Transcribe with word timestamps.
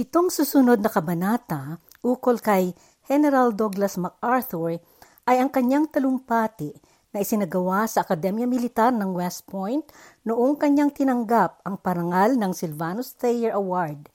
Itong 0.00 0.32
susunod 0.32 0.80
na 0.80 0.88
kabanata, 0.88 1.76
ukol 2.00 2.40
kay 2.40 2.72
General 3.04 3.52
Douglas 3.52 4.00
MacArthur, 4.00 4.80
ay 5.28 5.36
ang 5.44 5.52
kanyang 5.52 5.92
talumpati 5.92 6.72
na 7.12 7.20
isinagawa 7.20 7.84
sa 7.84 8.00
Akademya 8.00 8.48
Militar 8.48 8.96
ng 8.96 9.12
West 9.12 9.44
Point 9.44 9.84
noong 10.24 10.56
kanyang 10.56 10.88
tinanggap 10.96 11.60
ang 11.68 11.76
parangal 11.76 12.32
ng 12.40 12.48
Silvanus 12.56 13.12
Thayer 13.12 13.52
Award. 13.52 14.08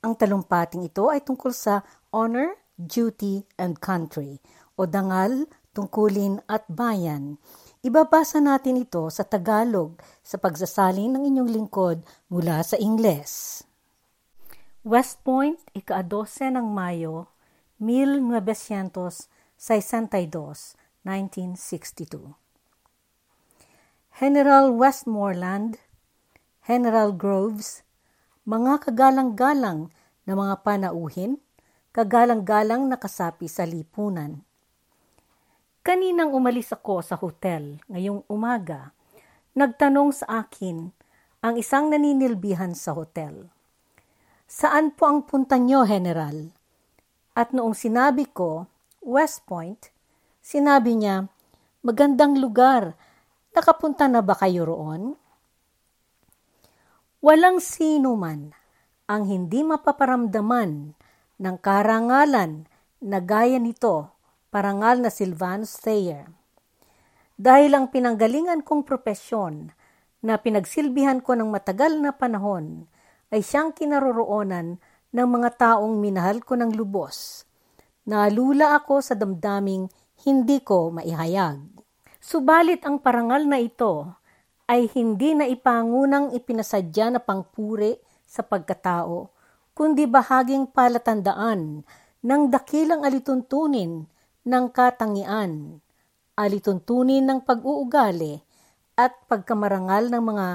Ang 0.00 0.16
talumpating 0.16 0.88
ito 0.88 1.12
ay 1.12 1.20
tungkol 1.20 1.52
sa 1.52 1.84
honor, 2.16 2.56
duty, 2.80 3.44
and 3.60 3.76
country 3.76 4.40
o 4.80 4.88
dangal, 4.88 5.44
tungkulin 5.76 6.40
at 6.48 6.64
bayan. 6.64 7.36
Ibabasa 7.84 8.40
natin 8.40 8.80
ito 8.80 9.04
sa 9.12 9.20
Tagalog 9.20 10.00
sa 10.24 10.40
pagsasalin 10.40 11.12
ng 11.12 11.28
inyong 11.28 11.50
lingkod 11.52 12.00
mula 12.32 12.64
sa 12.64 12.80
Ingles. 12.80 13.60
West 14.86 15.26
Point, 15.26 15.58
ika-12 15.74 16.54
ng 16.54 16.70
Mayo, 16.70 17.26
1962, 17.82 19.18
1962. 21.02 22.38
General 24.14 24.70
Westmoreland, 24.70 25.82
General 26.62 27.10
Groves, 27.10 27.82
mga 28.46 28.86
kagalang-galang 28.86 29.90
na 30.22 30.38
mga 30.38 30.62
panauhin, 30.62 31.42
kagalang-galang 31.90 32.86
na 32.86 32.94
kasapi 32.94 33.50
sa 33.50 33.66
lipunan. 33.66 34.46
Kaninang 35.82 36.30
umalis 36.30 36.70
ako 36.70 37.02
sa 37.02 37.18
hotel 37.18 37.82
ngayong 37.90 38.22
umaga, 38.30 38.94
nagtanong 39.50 40.14
sa 40.14 40.46
akin 40.46 40.94
ang 41.42 41.58
isang 41.58 41.90
naninilbihan 41.90 42.70
sa 42.78 42.94
hotel. 42.94 43.50
Saan 44.46 44.94
po 44.94 45.10
ang 45.10 45.26
punta 45.26 45.58
niyo, 45.58 45.82
General? 45.82 46.54
At 47.34 47.50
noong 47.50 47.74
sinabi 47.74 48.30
ko, 48.30 48.70
West 49.02 49.42
Point, 49.42 49.90
sinabi 50.38 50.94
niya, 50.94 51.26
magandang 51.82 52.38
lugar, 52.38 52.94
nakapunta 53.58 54.06
na 54.06 54.22
ba 54.22 54.38
kayo 54.38 54.70
roon? 54.70 55.18
Walang 57.18 57.58
sino 57.58 58.14
man 58.14 58.54
ang 59.10 59.26
hindi 59.26 59.66
mapaparamdaman 59.66 60.94
ng 61.42 61.56
karangalan 61.58 62.70
na 63.02 63.18
gaya 63.18 63.58
nito, 63.58 64.14
parangal 64.54 65.02
na 65.02 65.10
Silvanus 65.10 65.74
Thayer. 65.82 66.30
Dahil 67.34 67.74
ang 67.74 67.90
pinanggalingan 67.90 68.62
kong 68.62 68.86
propesyon 68.86 69.74
na 70.22 70.38
pinagsilbihan 70.38 71.18
ko 71.18 71.34
ng 71.34 71.50
matagal 71.50 71.98
na 71.98 72.14
panahon 72.14 72.86
ay 73.30 73.42
siyang 73.42 73.74
kinaroroonan 73.74 74.78
ng 75.10 75.28
mga 75.28 75.50
taong 75.56 75.98
minahal 75.98 76.44
ko 76.44 76.54
ng 76.54 76.74
lubos. 76.76 77.46
Naalula 78.06 78.78
ako 78.78 79.02
sa 79.02 79.18
damdaming 79.18 79.90
hindi 80.22 80.62
ko 80.62 80.94
maihayag. 80.94 81.58
Subalit 82.22 82.82
ang 82.86 83.02
parangal 83.02 83.46
na 83.46 83.58
ito 83.58 84.14
ay 84.66 84.90
hindi 84.94 85.34
na 85.34 85.46
ipangunang 85.46 86.34
ipinasadya 86.34 87.14
na 87.14 87.20
pangpuri 87.22 87.98
sa 88.26 88.42
pagkatao, 88.42 89.30
kundi 89.74 90.10
bahaging 90.10 90.66
palatandaan 90.70 91.86
ng 92.26 92.42
dakilang 92.50 93.06
alituntunin 93.06 94.10
ng 94.42 94.64
katangian, 94.74 95.78
alituntunin 96.34 97.22
ng 97.26 97.38
pag-uugali 97.46 98.42
at 98.98 99.14
pagkamarangal 99.30 100.10
ng 100.10 100.22
mga 100.22 100.46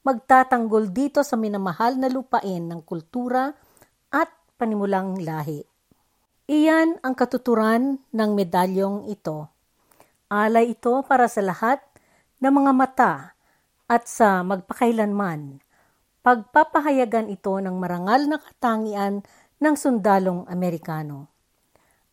magtatanggol 0.00 0.88
dito 0.90 1.20
sa 1.20 1.36
minamahal 1.36 2.00
na 2.00 2.08
lupain 2.08 2.64
ng 2.64 2.80
kultura 2.84 3.52
at 4.08 4.30
panimulang 4.56 5.20
lahi. 5.20 5.60
Iyan 6.50 6.98
ang 7.04 7.14
katuturan 7.14 8.02
ng 8.10 8.30
medalyong 8.34 9.06
ito. 9.06 9.46
Alay 10.26 10.74
ito 10.74 11.04
para 11.06 11.30
sa 11.30 11.44
lahat 11.44 11.78
ng 12.42 12.50
mga 12.50 12.72
mata 12.74 13.14
at 13.86 14.08
sa 14.10 14.42
magpakailanman. 14.42 15.62
Pagpapahayagan 16.26 17.30
ito 17.30 17.54
ng 17.58 17.76
marangal 17.78 18.26
na 18.26 18.38
katangian 18.42 19.22
ng 19.60 19.74
sundalong 19.76 20.48
Amerikano. 20.50 21.30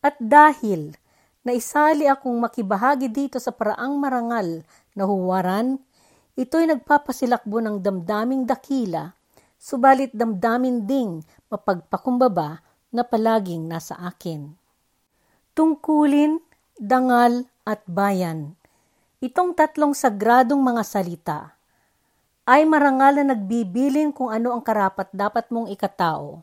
At 0.04 0.14
dahil 0.22 0.94
naisali 1.42 2.06
akong 2.06 2.38
makibahagi 2.38 3.10
dito 3.10 3.42
sa 3.42 3.50
paraang 3.50 3.98
marangal 3.98 4.62
na 4.94 5.02
huwaran, 5.08 5.80
ito'y 6.38 6.70
nagpapasilakbo 6.70 7.58
ng 7.58 7.82
damdaming 7.82 8.46
dakila, 8.46 9.18
subalit 9.58 10.14
damdamin 10.14 10.86
ding 10.86 11.26
mapagpakumbaba 11.50 12.62
na 12.94 13.02
palaging 13.02 13.66
nasa 13.66 13.98
akin. 13.98 14.54
Tungkulin, 15.58 16.38
dangal 16.78 17.50
at 17.66 17.82
bayan. 17.90 18.54
Itong 19.18 19.58
tatlong 19.58 19.98
sagradong 19.98 20.62
mga 20.62 20.82
salita– 20.86 21.40
ay 22.48 22.64
marangal 22.64 23.20
na 23.20 23.36
nagbibilin 23.36 24.08
kung 24.08 24.32
ano 24.32 24.56
ang 24.56 24.64
karapat 24.64 25.12
dapat 25.12 25.52
mong 25.52 25.68
ikatao, 25.68 26.40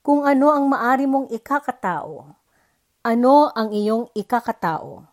kung 0.00 0.24
ano 0.24 0.48
ang 0.48 0.64
maari 0.64 1.04
mong 1.04 1.28
ikakatao, 1.28 2.24
ano 3.04 3.34
ang 3.52 3.68
iyong 3.68 4.08
ikakatao. 4.16 5.04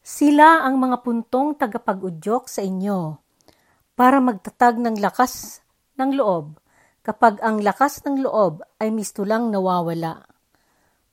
Sila 0.00 0.64
ang 0.64 0.80
mga 0.80 1.04
puntong 1.04 1.60
tagapag-udyok 1.60 2.48
sa 2.48 2.64
inyo 2.64 3.25
para 3.96 4.20
magtatag 4.20 4.76
ng 4.76 5.00
lakas 5.00 5.64
ng 5.96 6.14
loob 6.14 6.60
kapag 7.00 7.40
ang 7.40 7.64
lakas 7.64 8.04
ng 8.04 8.22
loob 8.22 8.60
ay 8.76 8.92
mistulang 8.92 9.48
nawawala. 9.48 10.28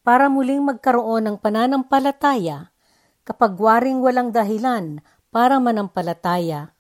Para 0.04 0.28
muling 0.28 0.68
magkaroon 0.68 1.26
ng 1.32 1.38
pananampalataya 1.40 2.76
kapag 3.24 3.56
waring 3.56 4.04
walang 4.04 4.36
dahilan 4.36 5.00
para 5.32 5.58
manampalataya 5.64 6.76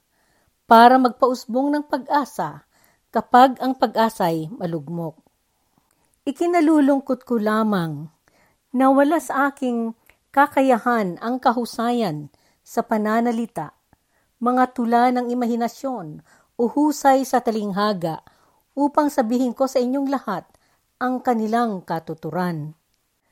para 0.73 0.95
magpausbong 0.95 1.75
ng 1.75 1.83
pag-asa 1.87 2.65
kapag 3.13 3.59
ang 3.59 3.75
pag-asa'y 3.77 4.49
malugmok. 4.57 5.19
Ikinalulungkot 6.23 7.27
ko 7.27 7.37
lamang 7.37 8.09
na 8.73 8.89
wala 8.89 9.19
sa 9.19 9.51
aking 9.51 9.93
kakayahan 10.33 11.19
ang 11.19 11.37
kahusayan 11.37 12.31
sa 12.63 12.81
pananalita, 12.81 13.75
mga 14.43 14.75
tula 14.75 15.07
ng 15.15 15.31
imahinasyon 15.31 16.19
o 16.59 16.67
husay 16.67 17.23
sa 17.23 17.39
talinghaga 17.39 18.19
upang 18.75 19.07
sabihin 19.07 19.55
ko 19.55 19.71
sa 19.71 19.79
inyong 19.79 20.11
lahat 20.11 20.43
ang 20.99 21.23
kanilang 21.23 21.79
katuturan. 21.79 22.75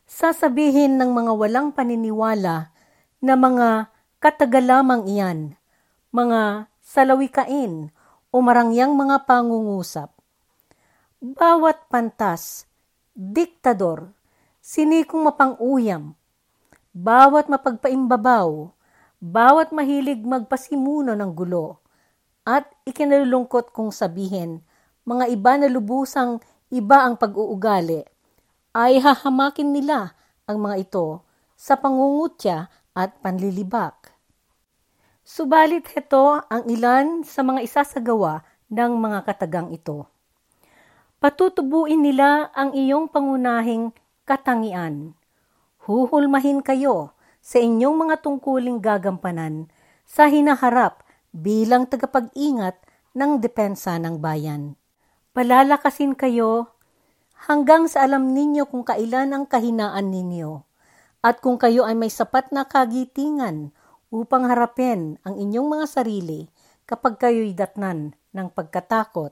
Sasabihin 0.08 0.96
ng 0.96 1.12
mga 1.12 1.32
walang 1.36 1.76
paniniwala 1.76 2.72
na 3.20 3.34
mga 3.36 3.92
katagalamang 4.24 5.04
iyan, 5.12 5.40
mga 6.16 6.72
salawikain 6.80 7.92
o 8.32 8.36
marangyang 8.40 8.96
mga 8.96 9.28
pangungusap. 9.28 10.16
Bawat 11.20 11.92
pantas, 11.92 12.72
diktador, 13.12 14.16
sinikong 14.64 15.28
mapanguyam, 15.28 16.16
bawat 16.96 17.52
mapagpaimbabaw, 17.52 18.72
bawat 19.22 19.70
mahilig 19.70 20.26
magpasimuno 20.26 21.14
ng 21.14 21.32
gulo, 21.38 21.78
at 22.42 22.66
ikinalulungkot 22.90 23.70
kong 23.70 23.94
sabihin, 23.94 24.66
mga 25.06 25.30
iba 25.30 25.62
na 25.62 25.70
lubusang 25.70 26.42
iba 26.74 27.06
ang 27.06 27.22
pag-uugali, 27.22 28.02
ay 28.74 28.98
hahamakin 28.98 29.70
nila 29.78 30.18
ang 30.50 30.58
mga 30.58 30.90
ito 30.90 31.22
sa 31.54 31.78
pangungutya 31.78 32.74
at 32.98 33.22
panlilibak. 33.22 34.10
Subalit 35.22 35.86
heto 35.94 36.42
ang 36.42 36.66
ilan 36.66 37.22
sa 37.22 37.46
mga 37.46 37.62
isasagawa 37.62 38.42
ng 38.74 38.92
mga 38.98 39.20
katagang 39.22 39.70
ito. 39.70 40.10
Patutubuin 41.22 42.02
nila 42.02 42.50
ang 42.58 42.74
iyong 42.74 43.06
pangunahing 43.06 43.94
katangian. 44.26 45.14
Huhulmahin 45.86 46.66
kayo 46.66 47.14
sa 47.42 47.58
inyong 47.58 48.08
mga 48.08 48.16
tungkuling 48.22 48.78
gagampanan 48.78 49.68
sa 50.06 50.30
hinaharap 50.30 51.02
bilang 51.34 51.90
tagapag-ingat 51.90 52.78
ng 53.18 53.42
depensa 53.42 53.98
ng 53.98 54.22
bayan. 54.22 54.78
Palalakasin 55.34 56.14
kayo 56.14 56.78
hanggang 57.50 57.90
sa 57.90 58.06
alam 58.06 58.32
ninyo 58.32 58.70
kung 58.70 58.86
kailan 58.86 59.34
ang 59.34 59.50
kahinaan 59.50 60.14
ninyo 60.14 60.62
at 61.26 61.42
kung 61.42 61.58
kayo 61.58 61.86
ay 61.86 61.98
may 61.98 62.14
sapat 62.14 62.54
na 62.54 62.66
kagitingan 62.66 63.74
upang 64.12 64.46
harapin 64.46 65.18
ang 65.24 65.40
inyong 65.40 65.80
mga 65.80 65.86
sarili 65.88 66.52
kapag 66.84 67.18
kayo'y 67.18 67.56
datnan 67.56 68.14
ng 68.36 68.48
pagkatakot. 68.52 69.32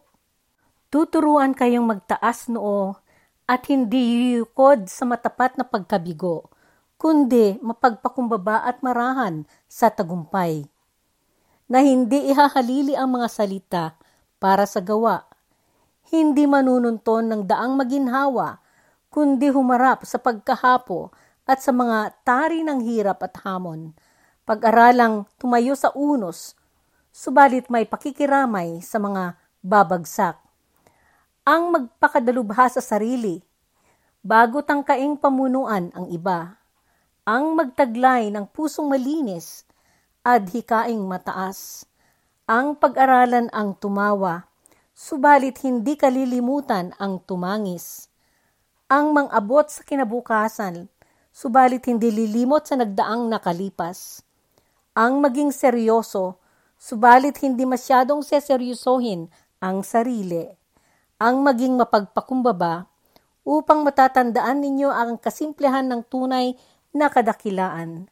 Tuturuan 0.89 1.53
kayong 1.53 1.85
magtaas 1.85 2.49
noo 2.49 2.97
at 3.45 3.61
hindi 3.67 3.99
yuyukod 3.99 4.87
sa 4.87 5.03
matapat 5.05 5.57
na 5.59 5.65
pagkabigo, 5.67 6.49
kundi 6.99 7.55
mapagpakumbaba 7.63 8.67
at 8.67 8.83
marahan 8.83 9.47
sa 9.71 9.87
tagumpay. 9.87 10.67
Na 11.71 11.79
hindi 11.79 12.27
ihahalili 12.27 12.99
ang 12.99 13.15
mga 13.15 13.27
salita 13.31 13.85
para 14.35 14.67
sa 14.67 14.83
gawa, 14.83 15.23
hindi 16.11 16.43
manununton 16.43 17.31
ng 17.31 17.41
daang 17.47 17.79
maginhawa, 17.79 18.59
kundi 19.07 19.47
humarap 19.47 20.03
sa 20.03 20.19
pagkahapo 20.19 21.15
at 21.47 21.63
sa 21.63 21.71
mga 21.71 22.19
tari 22.27 22.67
ng 22.67 22.83
hirap 22.83 23.23
at 23.23 23.39
hamon. 23.47 23.95
Pag-aralang 24.43 25.23
tumayo 25.39 25.79
sa 25.79 25.95
unos, 25.95 26.57
subalit 27.15 27.71
may 27.71 27.87
pakikiramay 27.87 28.83
sa 28.83 28.99
mga 28.99 29.39
babagsak. 29.63 30.35
Ang 31.47 31.73
magpakadalubha 31.73 32.67
sa 32.67 32.83
sarili, 32.83 33.39
bago 34.19 34.59
tangkaing 34.59 35.15
pamunuan 35.15 35.95
ang 35.95 36.11
iba. 36.11 36.58
Ang 37.29 37.61
magtaglay 37.61 38.33
ng 38.33 38.49
pusong 38.49 38.89
malinis, 38.89 39.61
adhikaing 40.25 41.05
mataas. 41.05 41.85
Ang 42.49 42.73
pag-aralan 42.73 43.53
ang 43.53 43.77
tumawa, 43.77 44.49
subalit 44.97 45.61
hindi 45.61 45.93
kalilimutan 45.93 46.89
ang 46.97 47.21
tumangis. 47.21 48.09
Ang 48.89 49.13
mang-abot 49.13 49.61
sa 49.69 49.85
kinabukasan, 49.85 50.89
subalit 51.29 51.85
hindi 51.85 52.09
lilimot 52.09 52.65
sa 52.65 52.81
nagdaang 52.81 53.29
nakalipas. 53.29 54.25
Ang 54.97 55.21
maging 55.21 55.53
seryoso, 55.53 56.41
subalit 56.81 57.37
hindi 57.45 57.61
masyadong 57.61 58.25
seseryosohin 58.25 59.29
ang 59.61 59.85
sarili. 59.85 60.49
Ang 61.21 61.45
maging 61.45 61.77
mapagpakumbaba, 61.77 62.89
upang 63.45 63.85
matatandaan 63.85 64.65
ninyo 64.65 64.89
ang 64.89 65.21
kasimplehan 65.21 65.93
ng 65.93 66.01
tunay 66.09 66.57
na 66.95 67.07
kadakilaan, 67.07 68.09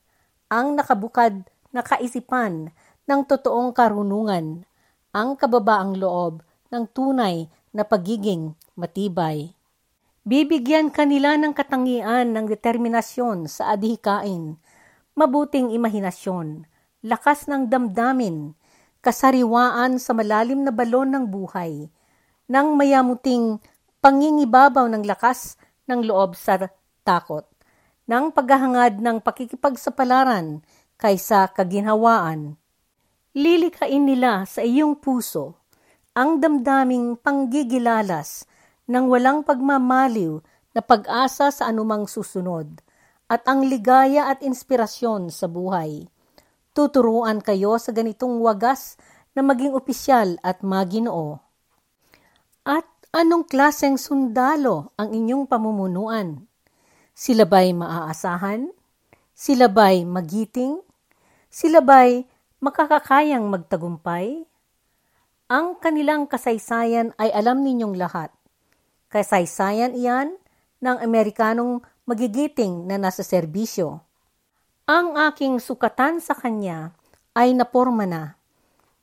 ang 0.48 0.68
nakabukad 0.78 1.44
na 1.74 1.82
kaisipan 1.84 2.72
ng 3.08 3.22
totoong 3.28 3.76
karunungan, 3.76 4.64
ang 5.12 5.30
kababaang 5.40 5.98
loob 5.98 6.46
ng 6.70 6.84
tunay 6.92 7.48
na 7.74 7.84
pagiging 7.88 8.54
matibay. 8.78 9.52
Bibigyan 10.28 10.92
kanila 10.92 11.40
ng 11.40 11.56
katangian 11.56 12.36
ng 12.36 12.46
determinasyon 12.52 13.48
sa 13.48 13.72
adhikain, 13.72 14.60
mabuting 15.16 15.72
imahinasyon, 15.72 16.68
lakas 17.08 17.48
ng 17.48 17.72
damdamin, 17.72 18.52
kasariwaan 19.00 20.04
sa 20.04 20.12
malalim 20.12 20.68
na 20.68 20.76
balon 20.76 21.16
ng 21.16 21.26
buhay, 21.32 21.88
ng 22.52 22.68
mayamuting 22.76 23.64
pangingibabaw 24.04 24.86
ng 24.92 25.08
lakas 25.08 25.56
ng 25.88 26.04
loob 26.04 26.36
sa 26.36 26.60
takot, 27.08 27.48
ng 28.08 28.32
paghahangad 28.32 29.04
ng 29.04 29.20
pakikipagsapalaran 29.20 30.64
kaysa 30.96 31.52
kaginhawaan. 31.52 32.56
Lilikain 33.38 34.08
nila 34.08 34.48
sa 34.50 34.64
iyong 34.64 34.98
puso 34.98 35.60
ang 36.18 36.42
damdaming 36.42 37.20
panggigilalas 37.20 38.50
ng 38.90 39.06
walang 39.06 39.46
pagmamaliw 39.46 40.42
na 40.74 40.82
pag-asa 40.82 41.54
sa 41.54 41.70
anumang 41.70 42.10
susunod 42.10 42.82
at 43.28 43.44
ang 43.46 43.68
ligaya 43.68 44.32
at 44.32 44.42
inspirasyon 44.42 45.30
sa 45.30 45.46
buhay. 45.46 46.08
Tuturuan 46.72 47.44
kayo 47.44 47.76
sa 47.78 47.92
ganitong 47.92 48.40
wagas 48.40 48.96
na 49.36 49.44
maging 49.44 49.76
opisyal 49.76 50.40
at 50.42 50.64
maginoo. 50.64 51.38
At 52.66 52.88
anong 53.14 53.46
klaseng 53.46 54.00
sundalo 54.00 54.96
ang 54.98 55.14
inyong 55.14 55.46
pamumunuan? 55.46 56.47
Sila 57.18 57.50
ba'y 57.50 57.74
maaasahan? 57.74 58.70
Sila 59.34 59.66
ba'y 59.66 60.06
magiting? 60.06 60.78
Sila 61.50 61.82
ba'y 61.82 62.30
makakakayang 62.62 63.50
magtagumpay? 63.50 64.46
Ang 65.50 65.82
kanilang 65.82 66.30
kasaysayan 66.30 67.18
ay 67.18 67.34
alam 67.34 67.66
ninyong 67.66 67.98
lahat 67.98 68.30
Kasaysayan 69.08 69.96
iyan 69.96 70.36
ng 70.84 70.98
Amerikanong 71.00 71.80
magigiting 72.04 72.84
na 72.92 73.00
nasa 73.00 73.24
serbisyo. 73.24 74.04
Ang 74.84 75.16
aking 75.32 75.64
sukatan 75.64 76.20
sa 76.20 76.36
kanya 76.36 76.92
ay 77.32 77.56
naporma 77.56 78.04
na. 78.04 78.36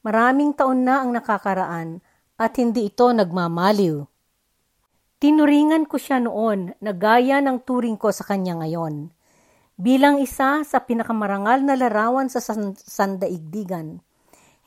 Maraming 0.04 0.52
taon 0.52 0.84
na 0.84 1.00
ang 1.00 1.08
nakakaraan 1.16 2.04
at 2.36 2.52
hindi 2.60 2.92
ito 2.92 3.08
nagmamaliw. 3.08 4.04
Tinuringan 5.24 5.88
ko 5.88 5.96
siya 5.96 6.20
noon 6.20 6.76
na 6.84 6.92
gaya 6.92 7.40
ng 7.40 7.64
turing 7.64 7.96
ko 7.96 8.12
sa 8.12 8.28
kanya 8.28 8.60
ngayon. 8.60 9.08
Bilang 9.72 10.20
isa 10.20 10.60
sa 10.68 10.84
pinakamarangal 10.84 11.64
na 11.64 11.80
larawan 11.80 12.28
sa 12.28 12.44
sandaigdigan, 12.44 14.04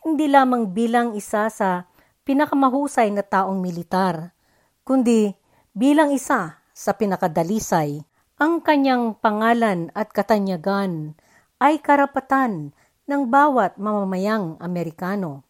hindi 0.02 0.26
lamang 0.26 0.74
bilang 0.74 1.14
isa 1.14 1.46
sa 1.54 1.86
pinakamahusay 2.26 3.14
na 3.14 3.22
taong 3.22 3.62
militar, 3.62 4.34
kundi 4.82 5.30
bilang 5.78 6.10
isa 6.10 6.58
sa 6.74 6.92
pinakadalisay. 6.98 8.02
Ang 8.42 8.66
kanyang 8.66 9.14
pangalan 9.14 9.94
at 9.94 10.10
katanyagan 10.10 11.14
ay 11.62 11.78
karapatan 11.86 12.74
ng 13.06 13.22
bawat 13.30 13.78
mamamayang 13.78 14.58
Amerikano. 14.58 15.46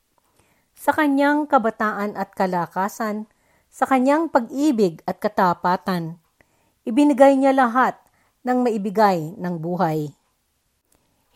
Sa 0.75 0.91
kanyang 0.91 1.47
kabataan 1.47 2.11
at 2.19 2.35
kalakasan, 2.35 3.31
sa 3.77 3.85
kanyang 3.85 4.25
pag-ibig 4.25 5.05
at 5.05 5.21
katapatan, 5.21 6.17
ibinigay 6.81 7.37
niya 7.37 7.53
lahat 7.53 7.93
ng 8.41 8.65
maibigay 8.65 9.37
ng 9.37 9.55
buhay. 9.61 10.09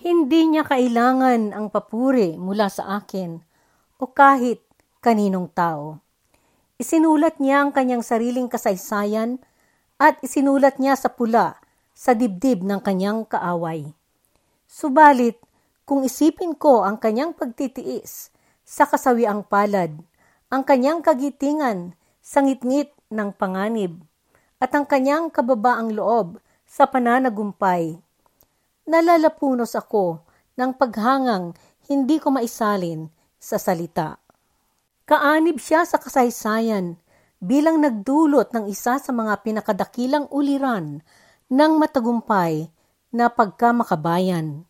Hindi 0.01 0.49
niya 0.49 0.65
kailangan 0.65 1.53
ang 1.53 1.69
papuri 1.69 2.33
mula 2.41 2.65
sa 2.73 2.97
akin 2.97 3.37
o 4.01 4.09
kahit 4.09 4.65
kaninong 5.05 5.53
tao. 5.53 6.01
Isinulat 6.81 7.37
niya 7.37 7.61
ang 7.61 7.69
kanyang 7.69 8.01
sariling 8.01 8.49
kasaysayan 8.49 9.37
at 10.01 10.17
isinulat 10.25 10.81
niya 10.81 10.97
sa 10.97 11.13
pula 11.13 11.61
sa 11.93 12.17
dibdib 12.17 12.65
ng 12.65 12.81
kanyang 12.81 13.21
kaaway. 13.29 13.93
Subalit, 14.65 15.37
kung 15.85 16.01
isipin 16.01 16.57
ko 16.57 16.81
ang 16.81 16.97
kanyang 16.97 17.37
pagtitiis 17.37 18.33
sa 18.65 18.89
kasawiang 18.89 19.45
palad, 19.45 19.93
ang 20.49 20.65
kanyang 20.65 21.05
kagitingan 21.05 21.93
sa 22.31 22.39
ngitngit 22.39 22.95
ng 23.11 23.35
panganib, 23.35 23.99
at 24.63 24.71
ang 24.71 24.87
kanyang 24.87 25.27
kababaang 25.27 25.91
loob 25.91 26.39
sa 26.63 26.87
pananagumpay, 26.87 27.99
nalalapunos 28.87 29.75
ako 29.75 30.23
ng 30.55 30.71
paghangang 30.79 31.51
hindi 31.91 32.23
ko 32.23 32.31
maisalin 32.31 33.11
sa 33.35 33.59
salita. 33.59 34.15
Kaanib 35.03 35.59
siya 35.59 35.83
sa 35.83 35.99
kasaysayan 35.99 36.95
bilang 37.43 37.83
nagdulot 37.83 38.55
ng 38.55 38.71
isa 38.71 38.95
sa 38.95 39.11
mga 39.11 39.43
pinakadakilang 39.43 40.31
uliran 40.31 41.03
ng 41.51 41.71
matagumpay 41.75 42.71
na 43.11 43.27
pagkamakabayan. 43.27 44.63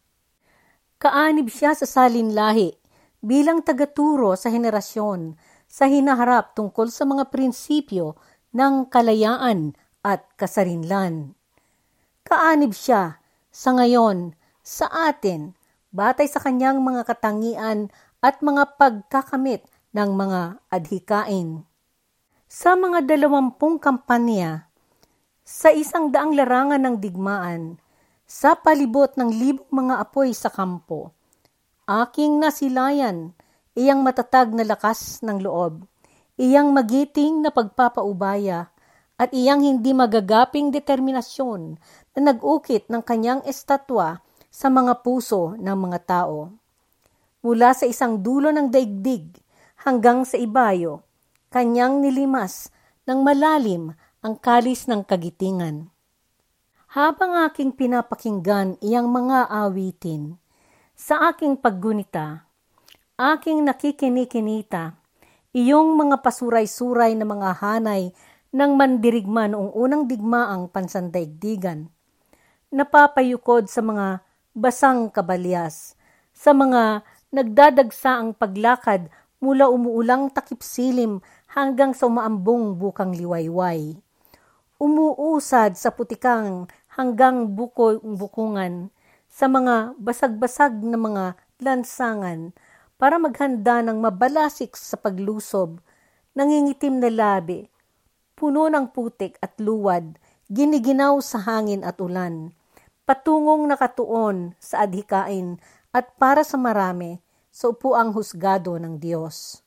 Kaanib 0.97 1.45
siya 1.53 1.77
sa 1.77 1.86
salinlahi 1.86 2.74
bilang 3.21 3.62
tagaturo 3.62 4.33
sa 4.33 4.50
henerasyon 4.50 5.38
sa 5.71 5.87
hinaharap 5.87 6.51
tungkol 6.51 6.91
sa 6.91 7.07
mga 7.07 7.31
prinsipyo 7.31 8.19
ng 8.51 8.91
kalayaan 8.91 9.71
at 10.03 10.27
kasarinlan. 10.35 11.31
Kaanib 12.27 12.75
siya 12.75 13.23
sa 13.47 13.71
ngayon 13.79 14.35
sa 14.59 14.91
atin 14.91 15.55
batay 15.95 16.27
sa 16.27 16.43
kanyang 16.43 16.83
mga 16.83 17.07
katangian 17.07 17.87
at 18.19 18.43
mga 18.43 18.75
pagkakamit 18.75 19.63
ng 19.95 20.09
mga 20.11 20.59
adhikain. 20.67 21.63
Sa 22.51 22.75
mga 22.75 23.07
dalawampung 23.07 23.79
kampanya, 23.79 24.67
sa 25.47 25.71
isang 25.71 26.11
daang 26.11 26.35
larangan 26.35 26.83
ng 26.83 26.95
digmaan, 26.99 27.79
sa 28.27 28.55
palibot 28.55 29.11
ng 29.19 29.31
libong 29.31 29.71
mga 29.71 30.03
apoy 30.03 30.31
sa 30.31 30.47
kampo, 30.47 31.11
aking 31.87 32.39
nasilayan, 32.39 33.35
iyang 33.77 34.03
matatag 34.03 34.51
na 34.51 34.67
lakas 34.67 35.23
ng 35.23 35.39
loob, 35.39 35.87
iyang 36.35 36.75
magiting 36.75 37.39
na 37.39 37.53
pagpapaubaya, 37.53 38.67
at 39.21 39.29
iyang 39.31 39.61
hindi 39.61 39.93
magagaping 39.93 40.73
determinasyon 40.73 41.77
na 42.17 42.19
nag-ukit 42.33 42.89
ng 42.89 43.05
kanyang 43.05 43.45
estatwa 43.45 44.19
sa 44.49 44.67
mga 44.67 45.05
puso 45.05 45.53
ng 45.55 45.77
mga 45.77 45.99
tao. 46.03 46.51
Mula 47.45 47.71
sa 47.77 47.85
isang 47.87 48.19
dulo 48.19 48.49
ng 48.49 48.67
daigdig, 48.73 49.37
hanggang 49.85 50.25
sa 50.25 50.37
ibayo, 50.37 51.05
kanyang 51.49 52.01
nilimas 52.01 52.69
ng 53.05 53.21
malalim 53.21 53.93
ang 54.21 54.37
kalis 54.37 54.85
ng 54.85 55.01
kagitingan. 55.01 55.89
Habang 56.91 57.47
aking 57.47 57.73
pinapakinggan 57.73 58.75
iyang 58.83 59.07
mga 59.07 59.47
awitin, 59.47 60.37
sa 60.93 61.31
aking 61.31 61.57
paggunita, 61.57 62.50
aking 63.21 63.61
nakikinikinita, 63.61 64.97
iyong 65.53 65.93
mga 65.93 66.25
pasuray-suray 66.25 67.13
na 67.13 67.29
mga 67.29 67.53
hanay 67.61 68.09
ng 68.49 68.71
mandirigma 68.73 69.45
noong 69.45 69.69
unang 69.77 70.09
digmaang 70.09 70.65
pansandaigdigan. 70.73 71.85
Napapayukod 72.73 73.69
sa 73.69 73.85
mga 73.85 74.25
basang 74.57 75.13
kabalyas, 75.13 75.93
sa 76.33 76.49
mga 76.57 77.05
nagdadagsa 77.29 78.17
ang 78.17 78.33
paglakad 78.33 79.13
mula 79.37 79.69
umuulang 79.69 80.33
takip 80.33 80.65
silim 80.65 81.21
hanggang 81.53 81.93
sa 81.93 82.09
umaambong 82.09 82.73
bukang 82.73 83.13
liwayway. 83.13 84.01
umuusad 84.81 85.77
sa 85.77 85.93
putikang 85.93 86.65
hanggang 86.97 87.53
buko-bukungan 87.53 88.89
sa 89.29 89.45
mga 89.45 89.93
basag-basag 90.01 90.73
na 90.81 90.97
mga 90.97 91.25
lansangan 91.61 92.49
para 93.01 93.17
maghanda 93.17 93.81
ng 93.81 93.98
mabalasik 93.98 94.77
sa 94.77 94.93
paglusob, 94.93 95.81
nangingitim 96.38 97.01
na 97.01 97.10
labi, 97.10 97.65
puno 98.38 98.70
ng 98.70 98.93
putik 98.93 99.41
at 99.41 99.58
luwad, 99.58 100.22
giniginaw 100.53 101.17
sa 101.17 101.41
hangin 101.41 101.81
at 101.81 101.98
ulan, 101.98 102.53
patungong 103.10 103.65
nakatuon 103.65 104.53
sa 104.62 104.86
adhikain 104.86 105.58
at 105.89 106.13
para 106.22 106.46
sa 106.46 106.62
marami 106.62 107.17
sa 107.50 107.74
upuang 107.74 108.13
husgado 108.13 108.77
ng 108.77 109.01
Diyos. 109.01 109.65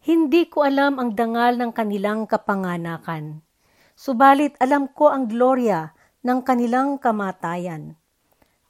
Hindi 0.00 0.48
ko 0.48 0.64
alam 0.64 0.96
ang 0.96 1.12
dangal 1.12 1.60
ng 1.60 1.76
kanilang 1.76 2.24
kapanganakan, 2.24 3.44
subalit 3.92 4.56
alam 4.56 4.88
ko 4.88 5.12
ang 5.12 5.28
gloria 5.28 5.92
ng 6.24 6.40
kanilang 6.40 6.96
kamatayan. 6.96 7.92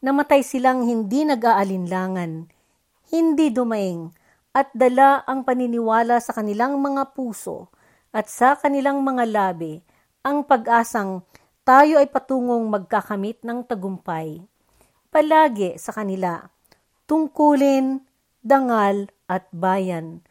Namatay 0.02 0.42
silang 0.42 0.82
hindi 0.82 1.22
nag-aalinlangan, 1.22 2.57
hindi 3.08 3.48
dumaing, 3.52 4.12
at 4.56 4.72
dala 4.74 5.22
ang 5.28 5.44
paniniwala 5.46 6.18
sa 6.18 6.34
kanilang 6.34 6.80
mga 6.80 7.14
puso 7.14 7.70
at 8.10 8.26
sa 8.26 8.56
kanilang 8.56 9.04
mga 9.04 9.28
labi 9.28 9.78
ang 10.26 10.42
pag-asang 10.42 11.22
tayo 11.62 12.00
ay 12.00 12.08
patungong 12.10 12.66
magkakamit 12.66 13.44
ng 13.44 13.62
tagumpay. 13.68 14.40
Palagi 15.12 15.78
sa 15.78 15.94
kanila, 15.94 16.42
tungkulin, 17.06 18.02
dangal 18.40 19.12
at 19.30 19.46
bayan. 19.54 20.24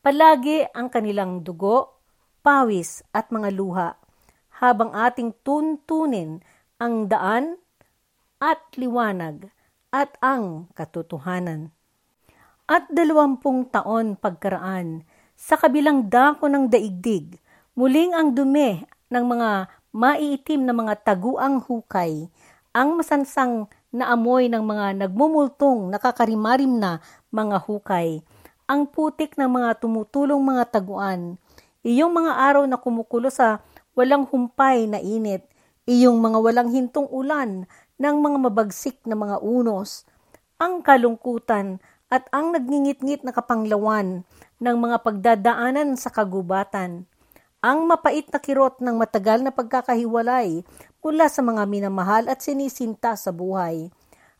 Palagi 0.00 0.64
ang 0.72 0.88
kanilang 0.88 1.42
dugo, 1.42 2.00
pawis 2.40 3.02
at 3.12 3.28
mga 3.34 3.50
luha, 3.52 3.98
habang 4.62 4.94
ating 4.94 5.34
tuntunin 5.42 6.40
ang 6.78 7.10
daan 7.10 7.58
at 8.38 8.62
liwanag 8.78 9.50
at 9.90 10.14
ang 10.22 10.70
katotohanan. 10.72 11.74
At 12.64 12.88
dalawampung 12.88 13.68
taon 13.68 14.16
pagkaraan, 14.16 15.04
sa 15.36 15.60
kabilang 15.60 16.08
dako 16.08 16.48
ng 16.48 16.72
daigdig, 16.72 17.36
muling 17.76 18.16
ang 18.16 18.32
dumi 18.32 18.80
ng 19.12 19.20
mga 19.20 19.68
maiitim 19.92 20.64
na 20.64 20.72
mga 20.72 21.04
taguang 21.04 21.60
hukay, 21.60 22.24
ang 22.72 22.96
masansang 22.96 23.68
na 23.92 24.08
amoy 24.16 24.48
ng 24.48 24.64
mga 24.64 24.96
nagmumultong 24.96 25.92
nakakarimarim 25.92 26.80
na 26.80 27.04
mga 27.28 27.60
hukay, 27.68 28.24
ang 28.64 28.88
putik 28.88 29.36
ng 29.36 29.60
mga 29.60 29.84
tumutulong 29.84 30.40
mga 30.40 30.80
taguan, 30.80 31.36
iyong 31.84 32.16
mga 32.16 32.32
araw 32.48 32.64
na 32.64 32.80
kumukulo 32.80 33.28
sa 33.28 33.60
walang 33.92 34.24
humpay 34.24 34.88
na 34.88 35.04
init, 35.04 35.44
iyong 35.84 36.16
mga 36.16 36.40
walang 36.40 36.72
hintong 36.72 37.12
ulan 37.12 37.68
ng 38.00 38.16
mga 38.24 38.38
mabagsik 38.40 39.04
na 39.04 39.12
mga 39.12 39.44
unos, 39.44 40.08
ang 40.56 40.80
kalungkutan 40.80 41.76
at 42.14 42.30
ang 42.30 42.54
nagngingit-ngit 42.54 43.26
na 43.26 43.34
kapanglawan 43.34 44.22
ng 44.62 44.76
mga 44.78 45.02
pagdadaanan 45.02 45.98
sa 45.98 46.14
kagubatan, 46.14 47.10
ang 47.58 47.90
mapait 47.90 48.22
na 48.30 48.38
kirot 48.38 48.78
ng 48.78 48.94
matagal 48.94 49.42
na 49.42 49.50
pagkakahiwalay 49.50 50.62
mula 51.02 51.26
sa 51.26 51.42
mga 51.42 51.66
minamahal 51.66 52.30
at 52.30 52.38
sinisinta 52.38 53.18
sa 53.18 53.34
buhay, 53.34 53.90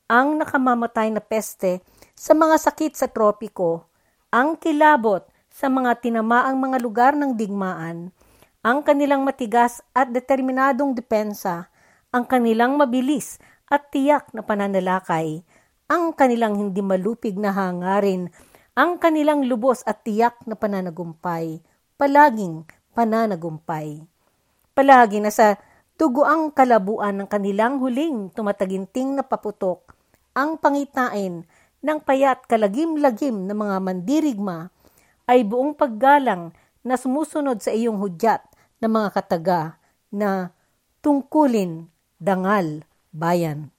ang 0.07 0.39
nakamamatay 0.39 1.11
na 1.11 1.19
peste 1.19 1.83
sa 2.15 2.31
mga 2.31 2.63
sakit 2.63 2.95
sa 2.95 3.11
tropiko, 3.11 3.91
ang 4.31 4.55
kilabot 4.55 5.27
sa 5.51 5.67
mga 5.67 5.99
tinamaang 5.99 6.55
mga 6.55 6.79
lugar 6.79 7.13
ng 7.19 7.35
digmaan, 7.35 8.15
ang 8.63 8.87
kanilang 8.87 9.27
matigas 9.27 9.83
at 9.91 10.15
determinadong 10.15 10.95
depensa, 10.95 11.67
ang 12.15 12.23
kanilang 12.23 12.79
mabilis 12.79 13.43
at 13.67 13.91
tiyak 13.91 14.31
na 14.31 14.47
pananalakay, 14.47 15.43
ang 15.85 16.17
kanilang 16.17 16.57
hindi 16.57 16.81
malupig 16.81 17.37
na 17.37 17.53
hangarin, 17.53 18.33
ang 18.73 18.97
kanilang 18.97 19.45
lubos 19.45 19.85
at 19.85 20.01
tiyak 20.01 20.41
na 20.49 20.57
pananagumpay, 20.57 21.61
palaging 22.01 22.65
pananagumpay. 22.97 24.01
Palagi 24.73 25.19
na 25.21 25.31
sa 25.31 25.61
tuguang 25.95 26.51
kalabuan 26.51 27.23
ng 27.23 27.29
kanilang 27.29 27.79
huling 27.79 28.33
tumataginting 28.33 29.15
na 29.19 29.23
paputok, 29.23 29.95
ang 30.35 30.59
pangitain 30.59 31.47
ng 31.85 31.99
payat 32.03 32.49
kalagim-lagim 32.49 33.45
ng 33.45 33.55
mga 33.55 33.77
mandirigma 33.79 34.73
ay 35.29 35.45
buong 35.45 35.77
paggalang 35.77 36.57
na 36.81 36.97
sumusunod 36.97 37.61
sa 37.61 37.71
iyong 37.71 38.01
hudyat 38.01 38.45
ng 38.81 38.91
mga 38.91 39.09
kataga 39.21 39.61
na 40.09 40.53
tungkulin, 41.05 41.93
dangal, 42.17 42.85
bayan. 43.13 43.74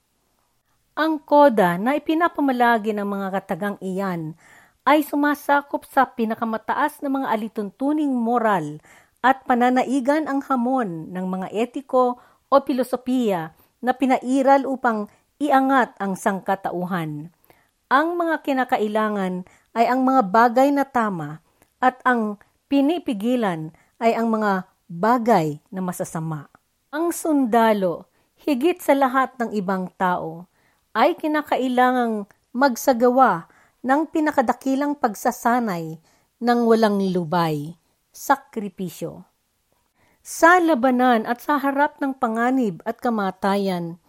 Ang 0.96 1.20
koda 1.20 1.76
na 1.76 1.92
ipinapamalagi 1.92 2.96
ng 2.96 3.04
mga 3.04 3.28
katagang 3.36 3.76
iyan 3.84 4.32
ay 4.88 5.04
sumasakop 5.04 5.84
sa 5.84 6.08
pinakamataas 6.08 7.04
na 7.04 7.12
mga 7.12 7.36
alituntuning 7.36 8.16
moral 8.16 8.80
at 9.20 9.44
pananaigan 9.44 10.24
ang 10.24 10.40
hamon 10.48 11.12
ng 11.12 11.26
mga 11.28 11.52
etiko 11.52 12.16
o 12.48 12.54
filosofiya 12.64 13.52
na 13.84 13.92
pinairal 13.92 14.64
upang 14.64 15.12
iangat 15.36 15.92
ang 16.00 16.16
sangkatauhan. 16.16 17.28
Ang 17.92 18.08
mga 18.16 18.40
kinakailangan 18.40 19.44
ay 19.76 19.92
ang 19.92 20.00
mga 20.00 20.32
bagay 20.32 20.72
na 20.72 20.88
tama 20.88 21.44
at 21.76 22.00
ang 22.08 22.40
pinipigilan 22.72 23.68
ay 24.00 24.16
ang 24.16 24.32
mga 24.32 24.64
bagay 24.88 25.60
na 25.68 25.84
masasama. 25.84 26.48
Ang 26.88 27.12
sundalo 27.12 28.08
higit 28.40 28.80
sa 28.80 28.96
lahat 28.96 29.36
ng 29.36 29.52
ibang 29.52 29.92
tao, 30.00 30.48
ay 30.96 31.12
kinakailangang 31.20 32.24
magsagawa 32.56 33.52
ng 33.84 34.08
pinakadakilang 34.08 34.96
pagsasanay 34.96 36.00
ng 36.40 36.58
walang 36.64 36.96
lubay, 37.12 37.76
sakripisyo. 38.16 39.28
Sa 40.24 40.56
labanan 40.56 41.28
at 41.28 41.44
sa 41.44 41.60
harap 41.60 42.00
ng 42.00 42.16
panganib 42.16 42.80
at 42.88 42.96
kamatayan, 42.96 44.00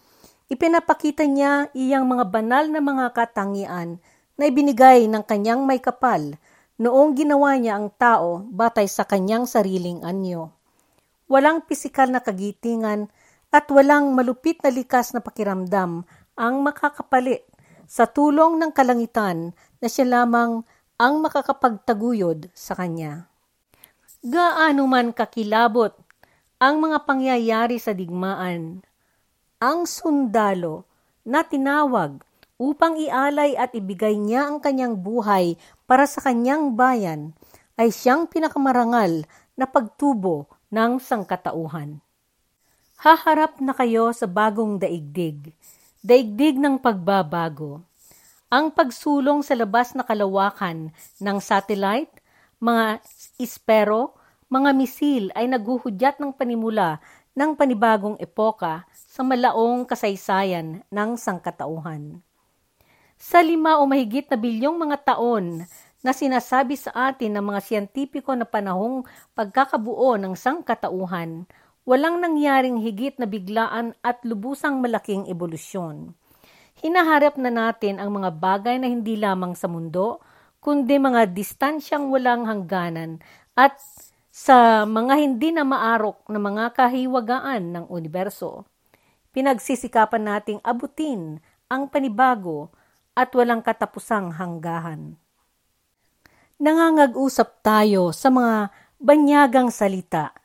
ipinapakita 0.48 1.28
niya 1.28 1.68
iyang 1.76 2.08
mga 2.08 2.26
banal 2.32 2.66
na 2.72 2.80
mga 2.80 3.12
katangian 3.12 4.00
na 4.40 4.44
ibinigay 4.48 5.12
ng 5.12 5.28
kanyang 5.28 5.68
may 5.68 5.84
kapal 5.84 6.40
noong 6.80 7.20
ginawa 7.20 7.60
niya 7.60 7.78
ang 7.78 7.92
tao 7.94 8.48
batay 8.48 8.88
sa 8.88 9.04
kanyang 9.04 9.44
sariling 9.44 10.02
anyo. 10.08 10.56
Walang 11.28 11.68
pisikal 11.68 12.08
na 12.08 12.24
kagitingan 12.24 13.12
at 13.52 13.68
walang 13.70 14.16
malupit 14.16 14.64
na 14.64 14.72
likas 14.72 15.12
na 15.12 15.20
pakiramdam 15.20 16.08
ang 16.38 16.62
makakapalit 16.62 17.44
sa 17.90 18.06
tulong 18.06 18.62
ng 18.62 18.72
kalangitan 18.72 19.58
na 19.82 19.88
siya 19.90 20.22
lamang 20.22 20.62
ang 21.02 21.14
makakapagtaguyod 21.22 22.54
sa 22.54 22.78
kanya. 22.78 23.26
Gaano 24.22 24.86
man 24.86 25.14
kakilabot 25.14 25.94
ang 26.58 26.82
mga 26.82 27.06
pangyayari 27.06 27.78
sa 27.78 27.94
digmaan, 27.94 28.82
ang 29.62 29.86
sundalo 29.86 30.86
na 31.22 31.46
tinawag 31.46 32.22
upang 32.58 32.98
ialay 32.98 33.54
at 33.54 33.78
ibigay 33.78 34.18
niya 34.18 34.50
ang 34.50 34.58
kanyang 34.58 34.98
buhay 34.98 35.58
para 35.86 36.10
sa 36.10 36.26
kanyang 36.26 36.74
bayan 36.74 37.38
ay 37.78 37.94
siyang 37.94 38.26
pinakamarangal 38.26 39.30
na 39.54 39.66
pagtubo 39.70 40.50
ng 40.74 40.98
sangkatauhan. 40.98 42.02
Haharap 42.98 43.62
na 43.62 43.78
kayo 43.78 44.10
sa 44.10 44.26
bagong 44.26 44.82
daigdig, 44.82 45.54
daigdig 46.06 46.62
ng 46.62 46.78
pagbabago. 46.78 47.82
Ang 48.48 48.72
pagsulong 48.72 49.44
sa 49.44 49.58
labas 49.58 49.92
na 49.98 50.06
kalawakan 50.06 50.94
ng 51.20 51.38
satellite, 51.44 52.14
mga 52.62 53.04
ispero, 53.42 54.16
mga 54.48 54.70
misil 54.72 55.26
ay 55.36 55.52
naguhudyat 55.52 56.22
ng 56.22 56.32
panimula 56.32 57.04
ng 57.36 57.54
panibagong 57.54 58.16
epoka 58.18 58.88
sa 58.94 59.22
malaong 59.22 59.84
kasaysayan 59.84 60.82
ng 60.88 61.10
sangkatauhan. 61.20 62.24
Sa 63.18 63.42
lima 63.42 63.82
o 63.82 63.90
mahigit 63.90 64.30
na 64.30 64.38
bilyong 64.38 64.78
mga 64.78 64.98
taon 65.02 65.66
na 66.06 66.12
sinasabi 66.14 66.78
sa 66.78 66.94
atin 67.10 67.34
ng 67.36 67.46
mga 67.52 67.60
siyentipiko 67.66 68.32
na 68.38 68.46
panahong 68.46 69.04
pagkakabuo 69.34 70.16
ng 70.22 70.38
sangkatauhan, 70.38 71.50
walang 71.88 72.20
nangyaring 72.20 72.84
higit 72.84 73.16
na 73.16 73.24
biglaan 73.24 73.96
at 74.04 74.20
lubusang 74.28 74.84
malaking 74.84 75.24
ebolusyon. 75.32 76.12
Hinaharap 76.84 77.40
na 77.40 77.48
natin 77.48 77.98
ang 77.98 78.12
mga 78.12 78.36
bagay 78.38 78.76
na 78.76 78.92
hindi 78.92 79.16
lamang 79.16 79.56
sa 79.56 79.72
mundo, 79.72 80.20
kundi 80.60 81.00
mga 81.00 81.32
distansyang 81.32 82.12
walang 82.12 82.44
hangganan 82.44 83.24
at 83.56 83.80
sa 84.30 84.84
mga 84.84 85.16
hindi 85.16 85.50
na 85.56 85.64
maarok 85.64 86.28
na 86.30 86.38
mga 86.38 86.76
kahiwagaan 86.76 87.74
ng 87.74 87.86
universo. 87.90 88.68
Pinagsisikapan 89.32 90.28
nating 90.28 90.60
abutin 90.62 91.40
ang 91.72 91.88
panibago 91.88 92.70
at 93.18 93.32
walang 93.34 93.64
katapusang 93.64 94.36
hanggahan. 94.36 95.18
Nangangag-usap 96.62 97.64
tayo 97.64 98.12
sa 98.14 98.30
mga 98.30 98.70
banyagang 99.02 99.74
salita 99.74 100.36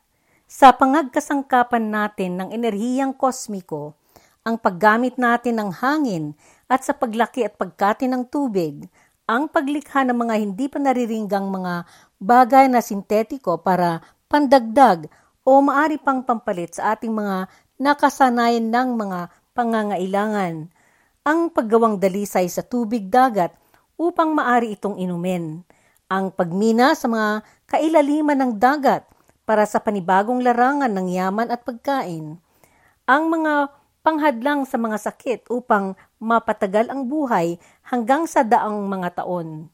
Sa 0.53 0.69
pangagkasangkapan 0.69 1.89
natin 1.89 2.37
ng 2.37 2.53
enerhiyang 2.53 3.17
kosmiko, 3.17 3.97
ang 4.45 4.61
paggamit 4.61 5.17
natin 5.17 5.57
ng 5.57 5.81
hangin 5.81 6.37
at 6.69 6.85
sa 6.85 6.93
paglaki 6.93 7.41
at 7.41 7.57
pagkati 7.57 8.05
ng 8.05 8.29
tubig, 8.29 8.85
ang 9.25 9.49
paglikha 9.49 10.05
ng 10.05 10.13
mga 10.13 10.35
hindi 10.37 10.69
pa 10.69 10.77
nariringgang 10.77 11.49
mga 11.49 11.89
bagay 12.21 12.69
na 12.69 12.85
sintetiko 12.85 13.65
para 13.65 14.05
pandagdag 14.29 15.09
o 15.41 15.57
maari 15.57 15.97
pang 15.97 16.21
pampalit 16.21 16.77
sa 16.77 16.93
ating 16.93 17.17
mga 17.17 17.49
nakasanayan 17.81 18.69
ng 18.69 18.89
mga 18.93 19.33
pangangailangan. 19.57 20.69
Ang 21.25 21.49
paggawang 21.49 21.97
dalisay 21.97 22.45
sa 22.45 22.61
tubig 22.61 23.09
dagat 23.09 23.57
upang 23.97 24.37
maari 24.37 24.77
itong 24.77 25.01
inumin. 25.01 25.65
Ang 26.13 26.29
pagmina 26.29 26.93
sa 26.93 27.09
mga 27.09 27.41
kailaliman 27.65 28.37
ng 28.37 28.53
dagat 28.61 29.09
para 29.43 29.67
sa 29.67 29.83
panibagong 29.83 30.39
larangan 30.39 30.91
ng 30.91 31.07
yaman 31.11 31.51
at 31.51 31.67
pagkain, 31.67 32.39
ang 33.03 33.23
mga 33.27 33.71
panghadlang 34.03 34.63
sa 34.63 34.79
mga 34.79 34.97
sakit 34.99 35.39
upang 35.51 35.95
mapatagal 36.19 36.91
ang 36.91 37.07
buhay 37.07 37.59
hanggang 37.87 38.23
sa 38.27 38.43
daang 38.43 38.87
mga 38.87 39.23
taon, 39.23 39.67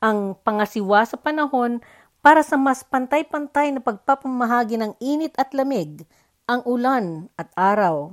ang 0.00 0.36
pangasiwa 0.40 1.04
sa 1.04 1.20
panahon 1.20 1.84
para 2.20 2.44
sa 2.44 2.56
mas 2.56 2.84
pantay-pantay 2.84 3.72
na 3.72 3.80
pagpapamahagi 3.80 4.76
ng 4.80 4.92
init 5.00 5.32
at 5.40 5.52
lamig, 5.56 6.04
ang 6.44 6.60
ulan 6.68 7.32
at 7.36 7.48
araw, 7.56 8.12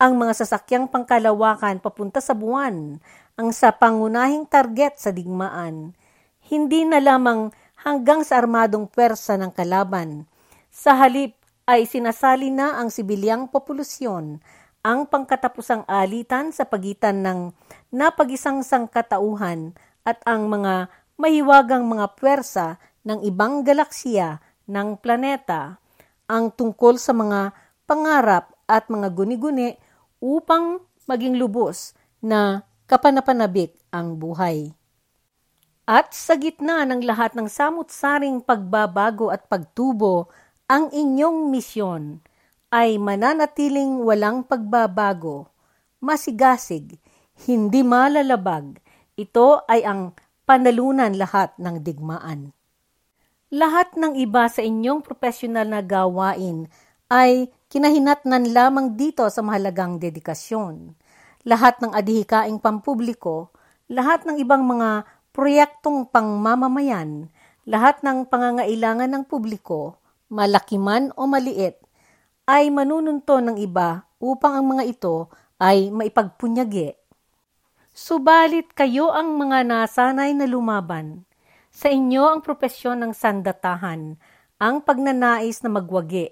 ang 0.00 0.12
mga 0.16 0.44
sasakyang 0.44 0.88
pangkalawakan 0.88 1.80
papunta 1.80 2.20
sa 2.20 2.36
buwan, 2.36 3.00
ang 3.36 3.48
sa 3.52 3.72
pangunahing 3.72 4.48
target 4.48 5.00
sa 5.00 5.12
digmaan, 5.12 5.96
hindi 6.44 6.84
na 6.84 7.00
lamang 7.00 7.52
hanggang 7.84 8.24
sa 8.24 8.40
armadong 8.40 8.88
pwersa 8.88 9.36
ng 9.40 9.52
kalaban, 9.52 10.28
sa 10.74 10.98
halip 10.98 11.38
ay 11.70 11.86
sinasali 11.86 12.50
na 12.50 12.82
ang 12.82 12.90
sibilyang 12.90 13.46
populasyon, 13.46 14.42
ang 14.82 15.06
pangkatapusang 15.06 15.86
alitan 15.86 16.50
sa 16.50 16.66
pagitan 16.66 17.22
ng 17.22 17.54
napag-isang 17.94 18.66
sangkatauhan 18.66 19.70
at 20.02 20.18
ang 20.26 20.50
mga 20.50 20.90
mahiwagang 21.14 21.86
mga 21.86 22.18
puwersa 22.18 22.82
ng 23.06 23.22
ibang 23.22 23.62
galaksiya 23.62 24.42
ng 24.66 24.98
planeta, 24.98 25.78
ang 26.26 26.50
tungkol 26.50 26.98
sa 26.98 27.14
mga 27.14 27.54
pangarap 27.86 28.50
at 28.66 28.90
mga 28.90 29.14
guni-guni 29.14 29.78
upang 30.18 30.82
maging 31.06 31.38
lubos 31.38 31.94
na 32.18 32.66
kapanapanabik 32.90 33.78
ang 33.94 34.18
buhay. 34.18 34.74
At 35.86 36.16
sa 36.16 36.34
gitna 36.34 36.82
ng 36.88 37.04
lahat 37.04 37.36
ng 37.36 37.44
samut-saring 37.46 38.40
pagbabago 38.40 39.28
at 39.28 39.46
pagtubo 39.46 40.32
ang 40.64 40.88
inyong 40.88 41.52
misyon 41.52 42.24
ay 42.72 42.96
mananatiling 42.96 44.00
walang 44.00 44.40
pagbabago, 44.48 45.52
masigasig, 46.00 46.96
hindi 47.44 47.84
malalabag. 47.84 48.80
Ito 49.12 49.68
ay 49.68 49.84
ang 49.84 50.16
panalunan 50.48 51.12
lahat 51.20 51.52
ng 51.60 51.84
digmaan. 51.84 52.56
Lahat 53.52 53.92
ng 53.92 54.16
iba 54.16 54.48
sa 54.48 54.64
inyong 54.64 55.04
profesional 55.04 55.68
na 55.68 55.84
gawain 55.84 56.64
ay 57.12 57.52
kinahinatnan 57.68 58.56
lamang 58.56 58.96
dito 58.96 59.28
sa 59.28 59.44
mahalagang 59.44 60.00
dedikasyon. 60.00 60.96
Lahat 61.44 61.76
ng 61.84 61.92
adihikaing 61.92 62.56
pampubliko, 62.56 63.52
lahat 63.92 64.24
ng 64.24 64.40
ibang 64.40 64.64
mga 64.64 65.04
proyektong 65.36 66.08
pangmamamayan, 66.08 67.28
lahat 67.68 68.00
ng 68.00 68.32
pangangailangan 68.32 69.12
ng 69.12 69.24
publiko, 69.28 70.00
malaki 70.28 70.80
man 70.80 71.10
o 71.18 71.28
maliit, 71.28 71.80
ay 72.44 72.68
manununto 72.68 73.40
ng 73.40 73.56
iba 73.56 74.04
upang 74.20 74.60
ang 74.60 74.66
mga 74.76 74.84
ito 74.84 75.32
ay 75.56 75.88
maipagpunyagi. 75.88 76.92
Subalit 77.94 78.74
kayo 78.74 79.14
ang 79.14 79.38
mga 79.38 79.64
nasanay 79.64 80.34
na 80.34 80.44
lumaban. 80.50 81.24
Sa 81.70 81.88
inyo 81.90 82.26
ang 82.26 82.40
propesyon 82.42 83.02
ng 83.02 83.12
sandatahan, 83.14 84.18
ang 84.58 84.76
pagnanais 84.82 85.62
na 85.62 85.70
magwagi, 85.70 86.30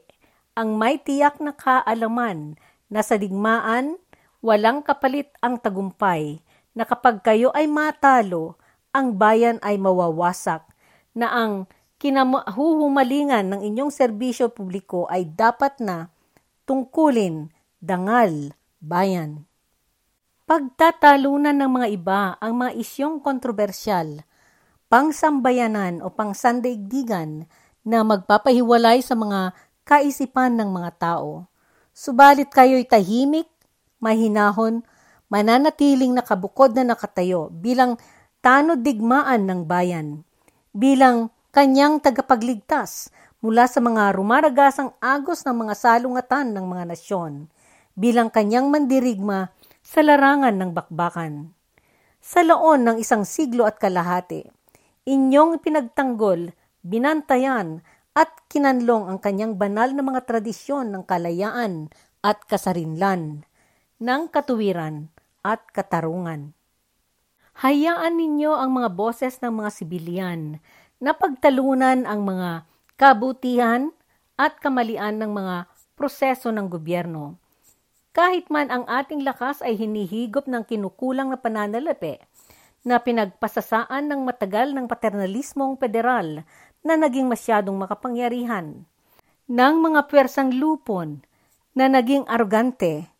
ang 0.54 0.76
may 0.76 1.00
tiyak 1.00 1.40
na 1.40 1.54
kaalaman 1.54 2.58
na 2.92 3.00
sa 3.00 3.16
digmaan, 3.16 3.96
walang 4.44 4.84
kapalit 4.84 5.32
ang 5.40 5.56
tagumpay, 5.56 6.44
na 6.76 6.84
kapag 6.84 7.24
kayo 7.24 7.48
ay 7.56 7.64
matalo, 7.70 8.60
ang 8.92 9.16
bayan 9.16 9.56
ay 9.64 9.80
mawawasak, 9.80 10.66
na 11.16 11.30
ang 11.32 11.64
kinahuhumalingan 12.02 13.46
ng 13.46 13.60
inyong 13.62 13.94
serbisyo 13.94 14.50
publiko 14.50 15.06
ay 15.06 15.30
dapat 15.30 15.78
na 15.78 16.10
tungkulin, 16.66 17.54
dangal, 17.78 18.58
bayan. 18.82 19.46
Pagtatalunan 20.42 21.54
ng 21.54 21.70
mga 21.70 21.88
iba 21.94 22.34
ang 22.42 22.58
mga 22.58 22.74
isyong 22.74 23.22
kontrobersyal, 23.22 24.26
pangsambayanan 24.90 26.02
o 26.02 26.10
pangsandaigdigan 26.10 27.46
na 27.86 28.02
magpapahiwalay 28.02 28.98
sa 28.98 29.14
mga 29.14 29.54
kaisipan 29.86 30.58
ng 30.58 30.74
mga 30.74 30.90
tao. 30.98 31.46
Subalit 31.94 32.50
kayo'y 32.50 32.82
tahimik, 32.82 33.46
mahinahon, 34.02 34.82
mananatiling 35.30 36.18
nakabukod 36.18 36.74
na 36.74 36.82
nakatayo 36.82 37.46
bilang 37.54 37.94
tanod 38.42 38.82
digmaan 38.82 39.46
ng 39.46 39.70
bayan, 39.70 40.26
bilang 40.74 41.30
kanyang 41.52 42.00
tagapagligtas 42.00 43.12
mula 43.44 43.68
sa 43.68 43.84
mga 43.84 44.16
rumaragasang 44.16 44.96
agos 45.04 45.44
ng 45.44 45.52
mga 45.52 45.74
salungatan 45.76 46.56
ng 46.56 46.64
mga 46.64 46.84
nasyon 46.96 47.52
bilang 47.92 48.32
kanyang 48.32 48.72
mandirigma 48.72 49.52
sa 49.84 50.00
larangan 50.00 50.56
ng 50.56 50.72
bakbakan. 50.72 51.52
Sa 52.24 52.40
laon 52.40 52.88
ng 52.88 52.96
isang 52.96 53.28
siglo 53.28 53.68
at 53.68 53.76
kalahati, 53.76 54.48
inyong 55.04 55.60
pinagtanggol, 55.60 56.56
binantayan 56.80 57.84
at 58.16 58.32
kinanlong 58.48 59.12
ang 59.12 59.18
kanyang 59.20 59.60
banal 59.60 59.92
na 59.92 60.00
mga 60.00 60.24
tradisyon 60.24 60.88
ng 60.88 61.04
kalayaan 61.04 61.92
at 62.24 62.40
kasarinlan, 62.48 63.44
ng 64.00 64.22
katuwiran 64.32 65.12
at 65.44 65.60
katarungan. 65.68 66.56
Hayaan 67.60 68.16
ninyo 68.16 68.56
ang 68.56 68.72
mga 68.72 68.96
boses 68.96 69.36
ng 69.44 69.52
mga 69.52 69.70
sibilyan 69.76 70.40
na 71.02 71.10
pagtalunan 71.10 72.06
ang 72.06 72.22
mga 72.22 72.62
kabutihan 72.94 73.90
at 74.38 74.62
kamalian 74.62 75.18
ng 75.18 75.34
mga 75.34 75.66
proseso 75.98 76.54
ng 76.54 76.70
gobyerno. 76.70 77.42
Kahit 78.14 78.46
man 78.54 78.70
ang 78.70 78.86
ating 78.86 79.26
lakas 79.26 79.66
ay 79.66 79.74
hinihigop 79.74 80.46
ng 80.46 80.62
kinukulang 80.62 81.34
na 81.34 81.38
pananalapi 81.42 82.22
na 82.86 83.02
pinagpasasaan 83.02 84.06
ng 84.06 84.20
matagal 84.22 84.70
ng 84.70 84.86
paternalismong 84.86 85.74
federal 85.78 86.46
na 86.86 86.94
naging 86.94 87.26
masyadong 87.26 87.78
makapangyarihan, 87.78 88.86
ng 89.50 89.74
mga 89.82 90.06
pwersang 90.06 90.54
lupon 90.54 91.22
na 91.74 91.90
naging 91.90 92.26
arugante, 92.30 93.10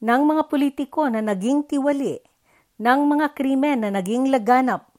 ng 0.00 0.20
mga 0.24 0.42
politiko 0.52 1.08
na 1.08 1.24
naging 1.24 1.64
tiwali, 1.64 2.20
ng 2.76 3.00
mga 3.08 3.32
krimen 3.32 3.84
na 3.84 3.90
naging 3.92 4.28
laganap, 4.28 4.92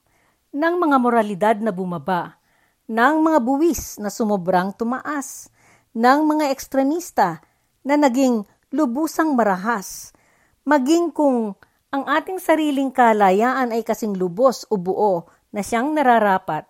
ng 0.56 0.74
mga 0.80 0.98
moralidad 1.00 1.58
na 1.60 1.76
bumaba, 1.76 2.40
ng 2.88 3.20
mga 3.20 3.40
buwis 3.44 4.00
na 4.00 4.08
sumobrang 4.08 4.72
tumaas, 4.72 5.52
ng 5.92 6.20
mga 6.24 6.54
ekstremista 6.54 7.44
na 7.84 8.00
naging 8.00 8.48
lubusang 8.72 9.36
marahas, 9.36 10.16
maging 10.64 11.12
kung 11.12 11.56
ang 11.88 12.04
ating 12.04 12.40
sariling 12.40 12.92
kalayaan 12.92 13.72
ay 13.72 13.84
kasing 13.84 14.16
lubos 14.16 14.68
o 14.68 14.76
buo 14.76 15.28
na 15.56 15.64
siyang 15.64 15.96
nararapat. 15.96 16.68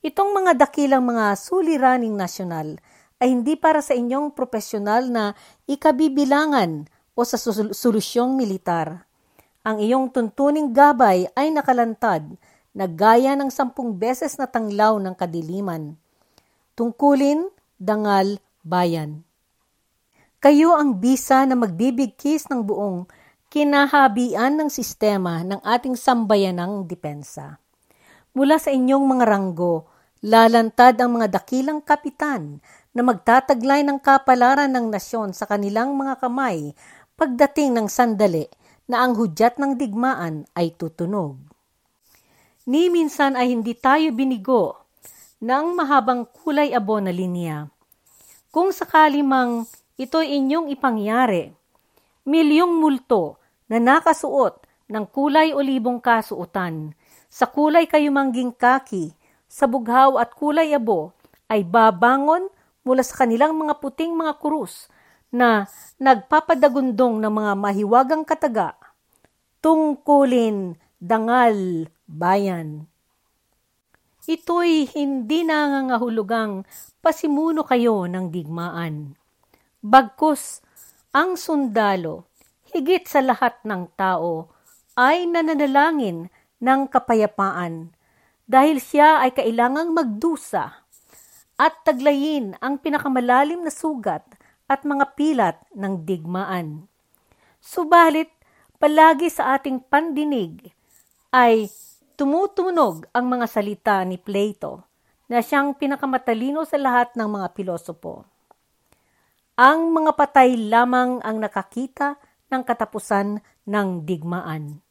Itong 0.00 0.32
mga 0.32 0.56
dakilang 0.56 1.04
mga 1.04 1.36
suliraning 1.36 2.16
nasyonal 2.16 2.80
ay 3.20 3.28
hindi 3.28 3.56
para 3.56 3.84
sa 3.84 3.92
inyong 3.92 4.32
profesional 4.32 5.08
na 5.12 5.36
ikabibilangan 5.68 6.88
o 7.12 7.20
sa 7.20 7.36
solusyong 7.72 8.32
militar. 8.32 9.04
Ang 9.60 9.84
iyong 9.84 10.08
tuntuning 10.08 10.72
gabay 10.72 11.28
ay 11.36 11.52
nakalantad 11.52 12.24
na 12.70 12.86
gaya 12.86 13.34
ng 13.34 13.50
sampung 13.50 13.98
beses 13.98 14.38
na 14.38 14.46
tanglaw 14.46 14.98
ng 15.02 15.14
kadiliman. 15.18 15.98
Tungkulin, 16.78 17.50
dangal, 17.76 18.38
bayan. 18.62 19.26
Kayo 20.40 20.72
ang 20.72 20.96
bisa 21.02 21.44
na 21.44 21.52
magbibigkis 21.58 22.48
ng 22.48 22.64
buong 22.64 23.04
kinahabian 23.50 24.56
ng 24.56 24.70
sistema 24.72 25.42
ng 25.42 25.60
ating 25.60 25.98
sambayanang 25.98 26.86
depensa. 26.86 27.58
Mula 28.32 28.56
sa 28.62 28.70
inyong 28.70 29.04
mga 29.04 29.24
ranggo, 29.26 29.90
lalantad 30.22 30.94
ang 31.02 31.18
mga 31.18 31.42
dakilang 31.42 31.82
kapitan 31.82 32.62
na 32.94 33.02
magtataglay 33.02 33.82
ng 33.82 33.98
kapalaran 33.98 34.70
ng 34.70 34.94
nasyon 34.94 35.34
sa 35.34 35.50
kanilang 35.50 35.98
mga 35.98 36.22
kamay 36.22 36.72
pagdating 37.18 37.74
ng 37.74 37.90
sandali 37.90 38.46
na 38.86 39.02
ang 39.02 39.18
hudyat 39.18 39.58
ng 39.58 39.76
digmaan 39.76 40.46
ay 40.54 40.72
tutunog. 40.72 41.49
Ni 42.68 42.92
minsan 42.92 43.40
ay 43.40 43.56
hindi 43.56 43.72
tayo 43.72 44.12
binigo 44.12 44.76
ng 45.40 45.72
mahabang 45.72 46.28
kulay 46.28 46.76
abo 46.76 47.00
na 47.00 47.08
linya. 47.08 47.72
Kung 48.52 48.68
sakali 48.68 49.24
mang 49.24 49.64
ito'y 49.96 50.36
inyong 50.36 50.68
ipangyari, 50.68 51.48
milyong 52.28 52.76
multo 52.76 53.40
na 53.64 53.80
nakasuot 53.80 54.60
ng 54.92 55.04
kulay 55.08 55.56
olibong 55.56 56.02
kasuotan, 56.02 56.92
sa 57.32 57.48
kulay 57.48 57.88
kayumangging 57.88 58.52
kaki, 58.52 59.14
sa 59.48 59.64
bughaw 59.64 60.20
at 60.20 60.36
kulay 60.36 60.76
abo, 60.76 61.16
ay 61.48 61.64
babangon 61.64 62.50
mula 62.84 63.00
sa 63.00 63.24
kanilang 63.24 63.56
mga 63.56 63.80
puting 63.80 64.12
mga 64.12 64.36
kurus 64.36 64.90
na 65.30 65.64
nagpapadagundong 65.96 67.22
ng 67.22 67.32
mga 67.32 67.52
mahiwagang 67.54 68.24
kataga, 68.26 68.74
tungkulin, 69.62 70.74
dangal, 70.98 71.86
bayan. 72.10 72.90
Ito'y 74.26 74.90
hindi 74.90 75.46
nangangahulugang 75.46 76.66
pasimuno 76.98 77.62
kayo 77.62 78.10
ng 78.10 78.28
digmaan. 78.34 79.14
Bagkus, 79.80 80.60
ang 81.14 81.38
sundalo, 81.40 82.28
higit 82.74 83.06
sa 83.06 83.22
lahat 83.24 83.58
ng 83.64 83.90
tao, 83.94 84.52
ay 84.98 85.24
nananalangin 85.24 86.28
ng 86.60 86.80
kapayapaan 86.92 87.94
dahil 88.44 88.82
siya 88.82 89.24
ay 89.24 89.32
kailangang 89.32 89.94
magdusa 89.94 90.84
at 91.56 91.74
taglayin 91.86 92.58
ang 92.60 92.76
pinakamalalim 92.76 93.64
na 93.64 93.72
sugat 93.72 94.26
at 94.70 94.84
mga 94.84 95.16
pilat 95.16 95.56
ng 95.74 96.04
digmaan. 96.04 96.86
Subalit, 97.58 98.30
palagi 98.80 99.28
sa 99.28 99.58
ating 99.58 99.82
pandinig 99.88 100.72
ay 101.34 101.68
tumutunog 102.20 103.08
ang 103.16 103.32
mga 103.32 103.46
salita 103.48 103.96
ni 104.04 104.20
Plato 104.20 104.84
na 105.24 105.40
siyang 105.40 105.72
pinakamatalino 105.72 106.68
sa 106.68 106.76
lahat 106.76 107.16
ng 107.16 107.24
mga 107.24 107.48
pilosopo. 107.56 108.28
Ang 109.56 109.88
mga 109.96 110.12
patay 110.12 110.52
lamang 110.68 111.24
ang 111.24 111.40
nakakita 111.40 112.20
ng 112.52 112.60
katapusan 112.60 113.40
ng 113.64 113.88
digmaan. 114.04 114.84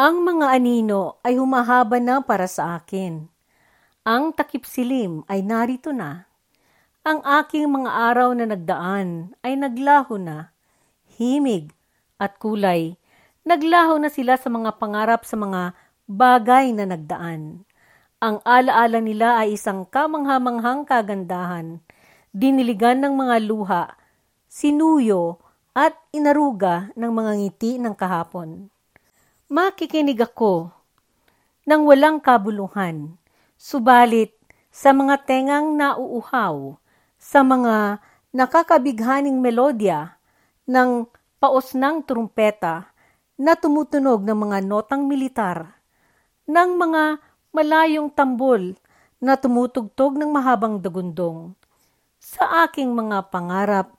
Ang 0.00 0.16
mga 0.24 0.56
anino 0.56 1.20
ay 1.20 1.36
humahaba 1.36 2.00
na 2.00 2.24
para 2.24 2.48
sa 2.48 2.80
akin. 2.80 3.28
Ang 4.08 4.32
takip 4.32 4.64
silim 4.64 5.28
ay 5.28 5.44
narito 5.44 5.92
na 5.92 6.32
ang 7.04 7.18
aking 7.20 7.66
mga 7.66 7.90
araw 7.90 8.30
na 8.32 8.46
nagdaan 8.46 9.34
ay 9.42 9.58
naglaho 9.58 10.16
na, 10.16 10.54
himig 11.18 11.74
at 12.14 12.38
kulay. 12.38 12.94
Naglaho 13.42 13.98
na 13.98 14.06
sila 14.06 14.38
sa 14.38 14.46
mga 14.46 14.78
pangarap 14.78 15.26
sa 15.26 15.34
mga 15.34 15.74
bagay 16.10 16.74
na 16.74 16.88
nagdaan. 16.88 17.66
Ang 18.22 18.36
alaala 18.46 19.02
nila 19.02 19.42
ay 19.42 19.58
isang 19.58 19.82
kamanghamanghang 19.86 20.86
kagandahan, 20.86 21.82
diniligan 22.30 23.02
ng 23.02 23.14
mga 23.18 23.36
luha, 23.42 23.84
sinuyo 24.46 25.42
at 25.74 25.96
inaruga 26.14 26.94
ng 26.94 27.10
mga 27.10 27.32
ngiti 27.42 27.72
ng 27.82 27.94
kahapon. 27.96 28.70
Makikinig 29.50 30.22
ako 30.22 30.70
ng 31.66 31.82
walang 31.82 32.22
kabuluhan, 32.22 33.18
subalit 33.58 34.32
sa 34.72 34.94
mga 34.94 35.28
tengang 35.28 35.76
nauuhaw, 35.76 36.78
sa 37.20 37.44
mga 37.44 38.00
nakakabighaning 38.32 39.38
melodya 39.38 40.16
ng 40.64 41.04
paos 41.36 41.74
ng 41.76 42.06
trumpeta 42.06 42.94
na 43.36 43.58
tumutunog 43.58 44.22
ng 44.24 44.38
mga 44.38 44.58
notang 44.64 45.04
militar, 45.10 45.81
ng 46.48 46.70
mga 46.78 47.22
malayong 47.54 48.08
tambol 48.10 48.74
na 49.22 49.38
tumutugtog 49.38 50.18
ng 50.18 50.30
mahabang 50.32 50.82
dagundong. 50.82 51.54
Sa 52.18 52.66
aking 52.66 52.90
mga 52.90 53.30
pangarap, 53.30 53.94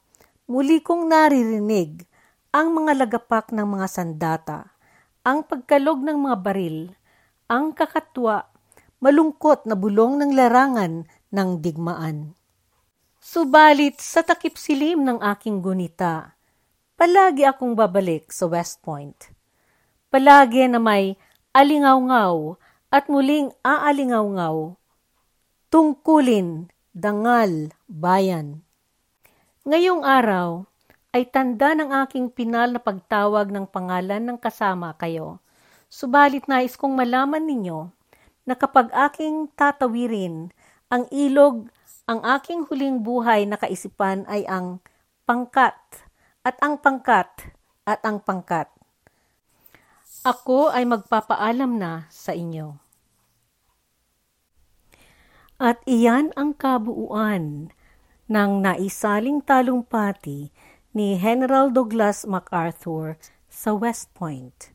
muli 0.48 0.84
kong 0.84 1.08
naririnig 1.08 2.04
ang 2.52 2.76
mga 2.76 3.08
lagapak 3.08 3.50
ng 3.56 3.64
mga 3.66 3.88
sandata, 3.88 4.60
ang 5.24 5.48
pagkalog 5.48 6.04
ng 6.04 6.18
mga 6.20 6.38
baril, 6.44 6.92
ang 7.48 7.72
kakatwa, 7.72 8.52
malungkot 9.00 9.64
na 9.68 9.76
bulong 9.76 10.20
ng 10.20 10.32
larangan 10.36 11.08
ng 11.32 11.50
digmaan. 11.64 12.36
Subalit 13.24 14.04
sa 14.04 14.20
takip 14.20 14.60
silim 14.60 15.08
ng 15.08 15.24
aking 15.24 15.64
gunita, 15.64 16.36
palagi 17.00 17.48
akong 17.48 17.74
babalik 17.74 18.30
sa 18.30 18.52
West 18.52 18.84
Point. 18.84 19.32
Palagi 20.12 20.68
na 20.68 20.78
may 20.78 21.16
alingaw-ngaw 21.54 22.58
at 22.90 23.06
muling 23.10 23.54
aalingaw-ngaw, 23.62 24.74
tungkulin, 25.70 26.70
dangal, 26.94 27.74
bayan. 27.86 28.66
Ngayong 29.66 30.02
araw 30.02 30.66
ay 31.14 31.30
tanda 31.30 31.78
ng 31.78 31.94
aking 32.06 32.34
pinal 32.34 32.74
na 32.74 32.82
pagtawag 32.82 33.54
ng 33.54 33.70
pangalan 33.70 34.22
ng 34.26 34.38
kasama 34.42 34.98
kayo. 34.98 35.38
Subalit 35.94 36.50
nais 36.50 36.74
kong 36.74 36.98
malaman 36.98 37.46
ninyo 37.46 37.94
na 38.50 38.58
kapag 38.58 38.90
aking 38.92 39.54
tatawirin 39.54 40.50
ang 40.90 41.06
ilog 41.14 41.70
ang 42.04 42.20
aking 42.20 42.68
huling 42.68 43.00
buhay 43.00 43.48
na 43.48 43.56
kaisipan 43.56 44.28
ay 44.28 44.44
ang 44.44 44.84
pangkat 45.24 45.78
at 46.44 46.60
ang 46.60 46.76
pangkat 46.76 47.32
at 47.88 48.04
ang 48.04 48.20
pangkat. 48.20 48.68
Ako 50.24 50.72
ay 50.72 50.88
magpapaalam 50.88 51.80
na 51.80 52.08
sa 52.08 52.34
inyo. 52.36 52.80
At 55.62 55.80
iyan 55.88 56.34
ang 56.36 56.58
kabuuan 56.58 57.70
ng 58.28 58.52
naisaling 58.60 59.46
talumpati 59.46 60.50
ni 60.92 61.16
General 61.16 61.70
Douglas 61.70 62.28
MacArthur 62.28 63.16
sa 63.48 63.78
West 63.78 64.12
Point. 64.18 64.73